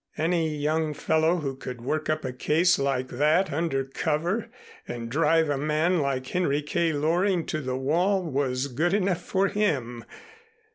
Any 0.17 0.55
young 0.57 0.95
fellow 0.95 1.35
who 1.35 1.55
could 1.55 1.79
work 1.81 2.09
up 2.09 2.25
a 2.25 2.33
case 2.33 2.79
like 2.79 3.09
that 3.09 3.51
under 3.53 3.83
cover 3.83 4.49
and 4.87 5.11
drive 5.11 5.47
a 5.47 5.59
man 5.59 5.99
like 5.99 6.25
Henry 6.25 6.63
K. 6.63 6.91
Loring 6.91 7.45
to 7.45 7.61
the 7.61 7.77
wall 7.77 8.23
was 8.23 8.65
good 8.67 8.95
enough 8.95 9.21
for 9.21 9.47
him! 9.47 10.03